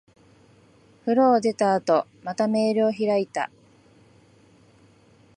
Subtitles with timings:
[1.05, 3.51] 風呂を出た後、またメールを開いた。